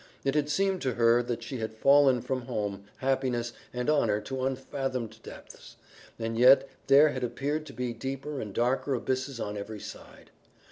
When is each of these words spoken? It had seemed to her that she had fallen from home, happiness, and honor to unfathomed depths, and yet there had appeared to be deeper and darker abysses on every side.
It 0.23 0.33
had 0.33 0.49
seemed 0.49 0.81
to 0.81 0.95
her 0.95 1.21
that 1.21 1.43
she 1.43 1.57
had 1.59 1.75
fallen 1.75 2.21
from 2.23 2.47
home, 2.47 2.85
happiness, 2.97 3.53
and 3.71 3.87
honor 3.87 4.19
to 4.21 4.45
unfathomed 4.47 5.19
depths, 5.21 5.75
and 6.17 6.35
yet 6.39 6.67
there 6.87 7.09
had 7.09 7.23
appeared 7.23 7.67
to 7.67 7.73
be 7.73 7.93
deeper 7.93 8.41
and 8.41 8.51
darker 8.51 8.95
abysses 8.95 9.39
on 9.39 9.57
every 9.57 9.79
side. 9.79 10.31